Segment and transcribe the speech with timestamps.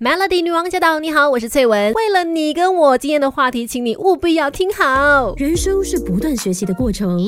[0.00, 0.98] Melody 女王驾到！
[0.98, 1.92] 你好，我是翠文。
[1.92, 5.34] 为了你跟我今天的话题，请你务必要听好。
[5.36, 7.20] 人生是不断学习的过程，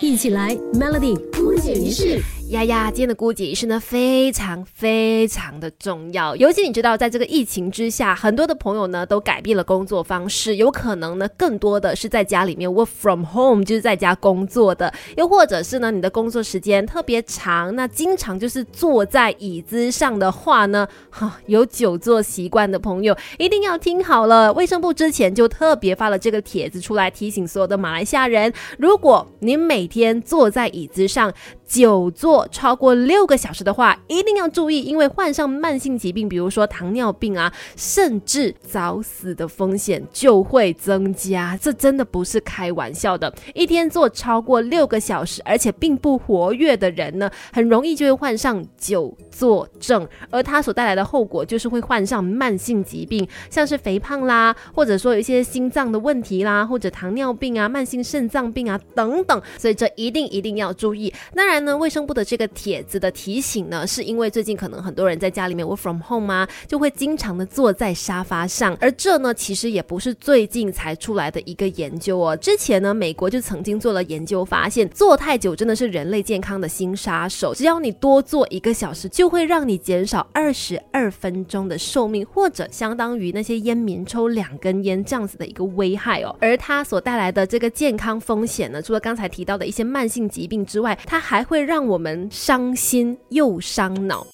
[0.00, 2.22] 一起来 Melody 姑解一世。
[2.50, 6.34] 丫丫，今天的姑姐仪式呢，非常非常的重要。
[6.36, 24.50] 尤其你知道，在这个疫情之下，很多的朋友呢都改变了工作方式，有可能呢更多的是在家里面 work from home，就是在家工作的，又或者是呢你的工作时间特别长，那经常就是坐在椅子上的话呢，哈，有久坐习惯的朋友一定要听好了。
[24.54, 31.30] 卫生部之前就特别发了这个帖子出来，提醒所有的马来西亚人，如果你每天坐在椅子上，
[31.68, 41.58] 久坐超过六个小时的话，一定要注意，因为患上慢性疾病，比如说糖尿病啊，甚至早死的风险就会增加。
[41.60, 43.30] 这真的不是开玩笑的。
[43.52, 59.42] 一天坐超过六个小时，而且并不活跃的人呢，很容易就会患上久坐症，而它所带来的后果就是会患上慢性疾病，像是肥胖啦，或者说有一些心脏的问题啦，或者糖尿病啊、慢性肾脏病啊等等。
[59.58, 61.12] 所以这一定一定要注意。
[61.34, 61.57] 当然。
[61.60, 72.36] 那卫生部的这个帖子的提醒呢，是因为最近可能很多人在家里面 work from home 啊，就会经常的坐在沙发上，而这呢，其实也不是最近才出来的一个研究哦。
[72.36, 77.54] 之前呢，美国就曾经做了研究，发现坐太久真的是人类健康的新杀手。
[77.54, 86.34] 只要你多坐一个小时，就会让你减少二十二分钟的寿命，或者相当于那些烟民抽两根烟这样子的一个危害哦。
[86.40, 94.26] 而它所带来的这个健康风险呢，除了刚才提到的一些慢性疾病之外，它还会让我们伤心又伤脑。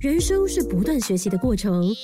[0.00, 1.94] 人生是不断学习的过程。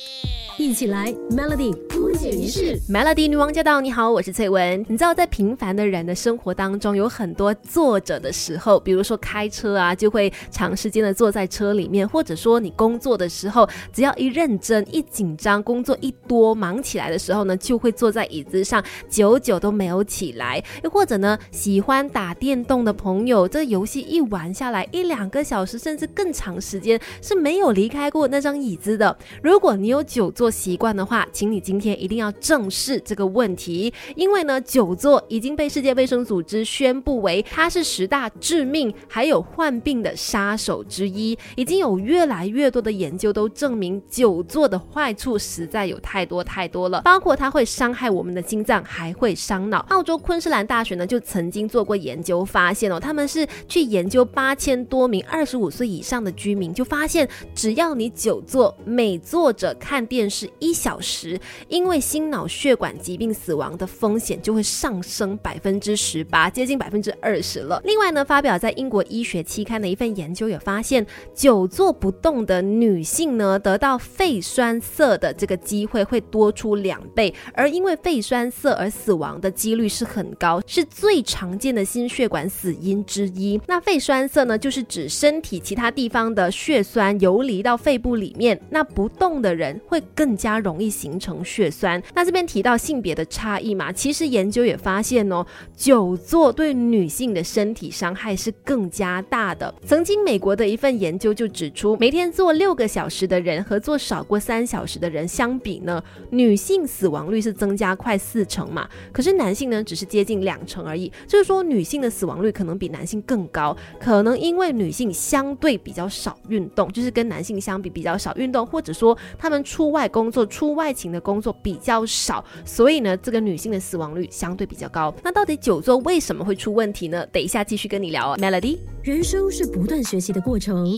[0.59, 3.81] 一起来，Melody 姑姐仪式，Melody 女王驾到！
[3.81, 4.79] 你好，我是翠文。
[4.87, 20.63] 你知道，在平凡的人的生活当中，有很多坐着的时候，比如说开车啊，就会长时间的坐在车里面；或者说你工作的时候，只要一认真、一紧张，工作一多忙起来的时候呢，就会坐在椅子上，久久都没有起来。
[20.83, 29.17] 又或者呢，喜欢打电动的朋友，这游戏一玩下来一两个小时，甚至更长时间是没有离离开过那张椅子的。
[29.41, 41.37] 如果你有久坐，习惯的话，请你今天一定要正视这个问题，因为呢，久坐已经被世界卫生组织宣布为它是十大致命还有患病的杀手之一。
[41.55, 49.77] 已经有越来越多的研究都证明，久坐的坏处实在有太多太多了，包括它会伤害我们的心脏，还会伤脑。
[49.87, 60.49] 澳洲昆士兰大学呢就曾经做过研究，发现哦，他们是去研究八千多名二十五岁以上的居民，就发现只要你久坐，每坐着看电视。
[60.57, 67.79] 一小时，因为心脑血管疾病死亡的风险就会上升百分之十八，接近百分之二十了。
[67.85, 71.05] 另外呢，发表在英国医学期刊的一份研究也发现，
[71.35, 83.61] 久坐不动的女性呢，得到肺栓塞的这个机会会多出两倍，而因为肺栓塞而死亡的几率是很高，是最常见的心血管死因之一。
[83.67, 90.37] 那肺栓塞呢，就是指身体其他地方的血栓游离到肺部里面，那不动的人会更。
[90.37, 91.99] 加容易形成血栓。
[92.13, 95.43] 那这边提到性别的差异嘛，其实研究也发现哦，
[95.75, 99.73] 久坐对女性的身体伤害是更加大的。
[99.83, 108.87] 曾经美国的一份研究就指出，每天坐六个小时的人和坐少过三小时的人相比呢，女性死亡率是增加快四成嘛。
[109.11, 111.11] 可是男性呢，只是接近两成而已。
[111.25, 120.07] 就是说，女性的死亡率可能比男性更高，可能因为女性相对比较少运动，就是跟男性相比比较少运动，或者说他们出外。
[120.07, 125.13] 工作出外勤的工作比较少，所以呢，这个女性的死亡率相对比较高。
[125.21, 127.23] 那到底久坐为什么会出问题呢？
[127.27, 128.79] 等一下继续跟你聊哦，Melody。
[129.03, 130.97] 人生是不断学习的过程，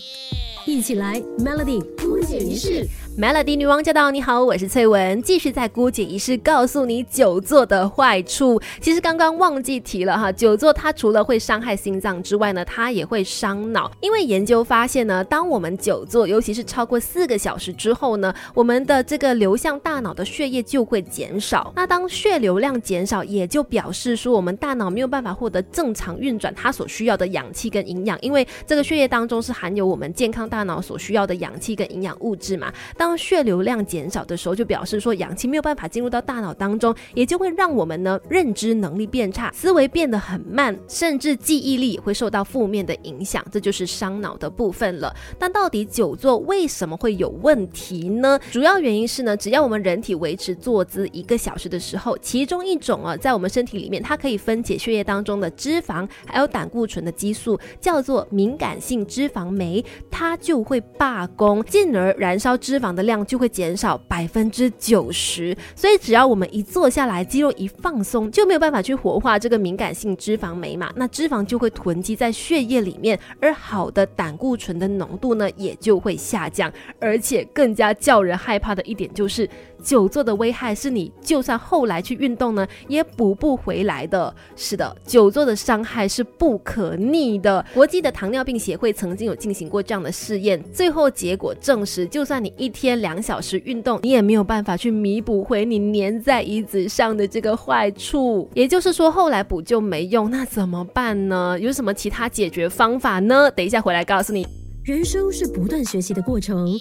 [0.66, 2.88] 一起来，Melody 姑姐仪式。
[3.20, 4.12] Melody 女王驾到！
[4.12, 8.62] 你好，我是翠文，继续在姑姐仪式告诉你久坐的坏处。
[8.80, 13.92] 其实刚刚忘记提了哈，久坐它除了会伤害心脏之外呢，它也会伤脑。
[14.00, 21.74] 因为研究发现呢，当我们久坐，尤其是超过四个小时之后呢，我们的这个流向大脑的血液就会减少。
[21.76, 28.18] 那当血流量减少，也就表示说我们大脑没有办法获得正常运转它所需要的氧气跟营养。
[28.22, 32.72] 因为这个血液当中是含有我们健康大脑所需要的氧气跟营养物质嘛。
[32.96, 45.12] 当当血流量减少的时候，就表示说氧气没有办法进入到大脑当中，也就会让我们呢认知能力变差，思维变得很慢，甚至记忆力也会受到负面的影响，这就是伤脑的部分了。
[45.40, 48.40] 但到底久坐为什么会有问题呢？
[48.52, 65.56] 主要原因是呢，只要我们人体维持坐姿一个小时的时候，其中一种啊，在我们身体里面，它可以分解血液当中的脂肪还有胆固醇的激素，叫做敏感性脂肪酶，它就会罢工，进而燃烧脂肪量就会减少百分之九十。
[65.76, 79.50] 所以只要我们一坐下来，肌肉一放松，就没有办法去活化这个敏感性脂肪酶嘛，那脂肪就会囤积在血液里面，而好的胆固醇的浓度呢也就会下降，而且更加叫人害怕的一点就是。
[79.82, 84.36] 久坐的危害是你就算后来去运动呢，也补不回来的。
[84.54, 87.66] 是的，久坐的伤害是不可逆的。
[87.74, 98.50] 国际的糖尿病协会曾经有进行过这样的试验，最后结果证实，就算你一天天两小时运动，你也没有办法去弥补回你粘在椅子上的这个坏处。
[98.54, 101.60] 也就是说，后来补救没用，那怎么办呢？
[101.60, 103.52] 有什么其他解决方法呢？
[103.52, 104.48] 等一下回来告诉你。
[104.86, 106.74] 人生是不断学习的过程。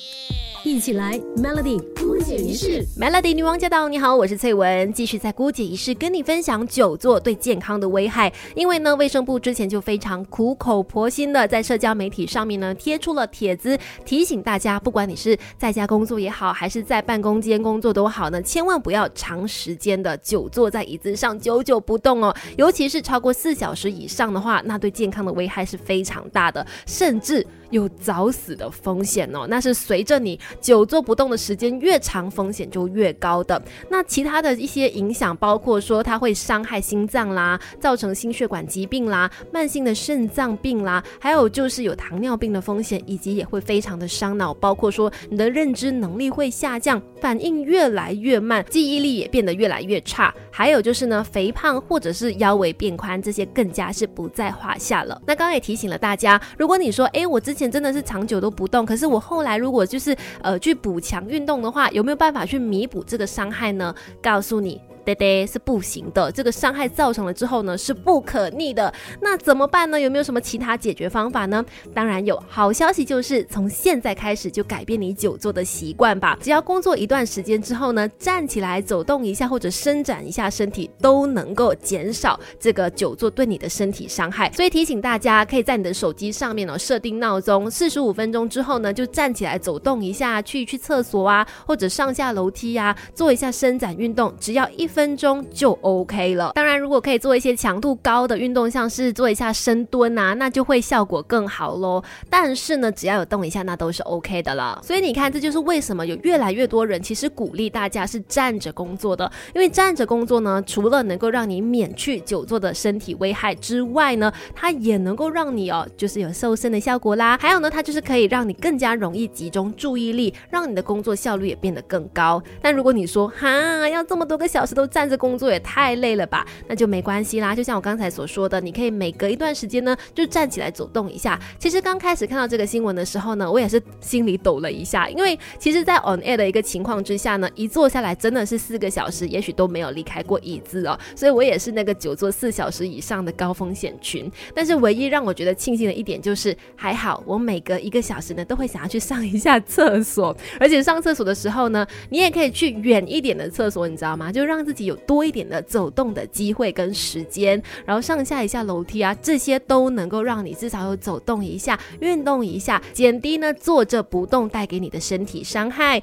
[0.68, 3.88] 一起来，Melody 姑姐仪式，Melody 女王驾到！
[3.88, 8.30] 你好，我是翠文，继续在姑姐仪式跟你分享久坐对健康的危害。
[8.54, 22.36] 因为呢，卫生部之前就非常苦口婆心的在社交媒体上面呢贴出了帖子，提醒大家，不管你是在家工作也好，还是在办公间工作都好呢，千万不要长时间的久坐在椅子上，久久不动哦。
[22.58, 29.46] 尤其是超过四小时以上的话，那对健康的危害是非常大的，甚至有早死的风险哦。
[29.48, 30.38] 那是随着你。
[30.60, 33.60] 久坐不动的时间越长，风险就越高的。
[33.88, 50.34] 那其他的一些影响，包括说它会伤害心脏啦，造成心血管疾病啦，慢性的肾脏病啦，还有就是有糖尿病的风险，以及也会非常的伤脑，包括说你的认知能力会下降，反应越来越慢，记忆力也变得越来越差。
[50.50, 55.20] 还有就是呢，肥胖或者是腰围变宽，这些更加是不在话下了。
[55.26, 60.16] 那刚刚也提醒了大家，如果你说，哎，我之前真的是长久都不动，可是我后来如果就是
[60.48, 63.94] 呃去补强运动的话，有没有办法去弥补这个伤害呢？
[64.22, 64.80] 告诉你。
[65.08, 66.30] 对对，是不行的。
[66.30, 68.92] 这个伤害造成了之后呢，是不可逆的。
[69.22, 69.98] 那怎么办呢？
[69.98, 71.64] 有没有什么其他解决方法呢？
[71.94, 72.38] 当然有。
[72.46, 76.38] 好消息就是从现在开始就改变你久坐的习惯吧。
[76.42, 84.52] 只要工作一段时间之后呢，站起来走动一下或者伸展一下身体，都能够减少这个久坐对你的身体伤害。
[84.52, 94.86] 所以提醒大家，可以在你的手机上面呢设定闹钟，四十五分钟之后呢就站起来走动一下，去去厕所啊，或者上下楼梯呀，做一下伸展运动，只要一。
[94.98, 96.50] 分钟就 OK 了。
[96.56, 102.02] 当然，如果可以做一些强度高的运动，像是做一下深蹲啊，那就会效果更好喽。
[102.28, 104.76] 但是呢，只要有动一下，那都是 OK 的了。
[104.82, 109.30] 所以你看，这就是为什么有越来越多人其实鼓励大家是站着工作的。
[109.54, 117.38] 因为站着工作呢，除了能够让你免去久坐的身体危害之外呢，它也能够让你哦，就是有瘦身的效果啦。
[117.40, 122.42] 还有呢，它就是可以让你更加容易集中注意力，让你的工作效率也变得更高。
[122.60, 126.46] 但如果你说哈，要这么多个小时都站着工作也太累了吧？
[126.66, 127.54] 那就没关系啦。
[127.54, 131.38] 就像我刚才所说的，你可以每隔一段时间呢，就站起来走动一下。
[131.58, 140.98] 其实刚开始看到这个新闻的时候呢，我也是心里抖了一下，因为其实，在 on air 的一个情况之下呢，一坐下来真的是四个小时，也许都没有离开过椅子哦。
[141.14, 144.30] 所以我也是那个久坐四小时以上的高风险群。
[144.54, 154.30] 但是唯一让我觉得庆幸的一点就是，还好我每隔一个小时呢，都会想要去上一下厕所，而且上厕所的时候呢，你也可以去远一点的厕所，你知道吗？
[154.32, 154.88] 就让自己。
[154.88, 165.96] 有多一点的走动的机会跟时间，然后上下一下楼梯啊，这些都能够让你至少有走动一下、运动一下，减低呢坐着不动带给你的身体伤害。